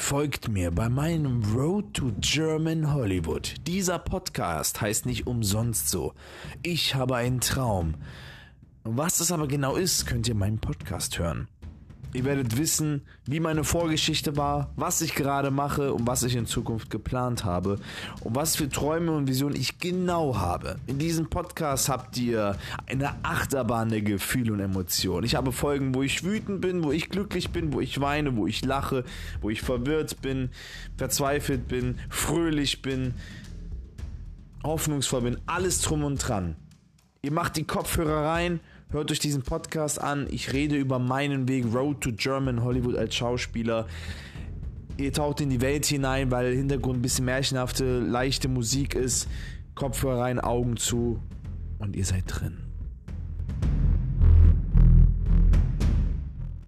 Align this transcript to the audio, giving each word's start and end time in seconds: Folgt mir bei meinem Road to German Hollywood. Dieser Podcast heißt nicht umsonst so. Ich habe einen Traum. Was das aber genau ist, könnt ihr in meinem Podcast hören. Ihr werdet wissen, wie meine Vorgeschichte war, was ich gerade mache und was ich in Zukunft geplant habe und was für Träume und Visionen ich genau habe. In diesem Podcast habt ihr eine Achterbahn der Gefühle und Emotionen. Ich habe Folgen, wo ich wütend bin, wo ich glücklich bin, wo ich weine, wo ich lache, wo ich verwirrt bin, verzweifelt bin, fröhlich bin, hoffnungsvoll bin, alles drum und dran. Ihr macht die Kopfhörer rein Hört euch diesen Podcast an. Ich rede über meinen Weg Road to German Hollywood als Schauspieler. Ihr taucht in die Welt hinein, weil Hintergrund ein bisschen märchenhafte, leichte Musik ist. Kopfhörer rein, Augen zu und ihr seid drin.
Folgt 0.00 0.48
mir 0.48 0.72
bei 0.72 0.88
meinem 0.88 1.54
Road 1.54 1.94
to 1.94 2.10
German 2.18 2.92
Hollywood. 2.92 3.54
Dieser 3.68 4.00
Podcast 4.00 4.80
heißt 4.80 5.06
nicht 5.06 5.28
umsonst 5.28 5.88
so. 5.88 6.14
Ich 6.64 6.96
habe 6.96 7.14
einen 7.14 7.40
Traum. 7.40 7.94
Was 8.82 9.18
das 9.18 9.30
aber 9.30 9.46
genau 9.46 9.76
ist, 9.76 10.06
könnt 10.06 10.26
ihr 10.26 10.32
in 10.32 10.38
meinem 10.38 10.58
Podcast 10.58 11.18
hören. 11.20 11.46
Ihr 12.12 12.24
werdet 12.24 12.58
wissen, 12.58 13.02
wie 13.24 13.38
meine 13.38 13.62
Vorgeschichte 13.62 14.36
war, 14.36 14.72
was 14.74 15.00
ich 15.00 15.14
gerade 15.14 15.52
mache 15.52 15.94
und 15.94 16.08
was 16.08 16.24
ich 16.24 16.34
in 16.34 16.44
Zukunft 16.44 16.90
geplant 16.90 17.44
habe 17.44 17.78
und 18.22 18.34
was 18.34 18.56
für 18.56 18.68
Träume 18.68 19.12
und 19.12 19.28
Visionen 19.28 19.54
ich 19.54 19.78
genau 19.78 20.36
habe. 20.36 20.76
In 20.88 20.98
diesem 20.98 21.30
Podcast 21.30 21.88
habt 21.88 22.18
ihr 22.18 22.56
eine 22.86 23.14
Achterbahn 23.22 23.90
der 23.90 24.02
Gefühle 24.02 24.52
und 24.52 24.60
Emotionen. 24.60 25.24
Ich 25.24 25.36
habe 25.36 25.52
Folgen, 25.52 25.94
wo 25.94 26.02
ich 26.02 26.24
wütend 26.24 26.60
bin, 26.60 26.82
wo 26.82 26.90
ich 26.90 27.10
glücklich 27.10 27.50
bin, 27.50 27.72
wo 27.72 27.80
ich 27.80 28.00
weine, 28.00 28.36
wo 28.36 28.48
ich 28.48 28.64
lache, 28.64 29.04
wo 29.40 29.48
ich 29.48 29.62
verwirrt 29.62 30.20
bin, 30.20 30.50
verzweifelt 30.96 31.68
bin, 31.68 31.96
fröhlich 32.08 32.82
bin, 32.82 33.14
hoffnungsvoll 34.64 35.22
bin, 35.22 35.38
alles 35.46 35.80
drum 35.80 36.02
und 36.02 36.16
dran. 36.16 36.56
Ihr 37.22 37.32
macht 37.32 37.56
die 37.56 37.64
Kopfhörer 37.64 38.26
rein 38.26 38.58
Hört 38.92 39.12
euch 39.12 39.20
diesen 39.20 39.42
Podcast 39.42 40.00
an. 40.00 40.26
Ich 40.30 40.52
rede 40.52 40.74
über 40.74 40.98
meinen 40.98 41.46
Weg 41.46 41.64
Road 41.72 42.00
to 42.00 42.10
German 42.10 42.64
Hollywood 42.64 42.96
als 42.96 43.14
Schauspieler. 43.14 43.86
Ihr 44.96 45.12
taucht 45.12 45.40
in 45.40 45.48
die 45.48 45.60
Welt 45.60 45.86
hinein, 45.86 46.32
weil 46.32 46.52
Hintergrund 46.56 46.98
ein 46.98 47.02
bisschen 47.02 47.24
märchenhafte, 47.24 48.00
leichte 48.00 48.48
Musik 48.48 48.96
ist. 48.96 49.28
Kopfhörer 49.76 50.22
rein, 50.22 50.40
Augen 50.40 50.76
zu 50.76 51.20
und 51.78 51.94
ihr 51.94 52.04
seid 52.04 52.24
drin. 52.26 52.69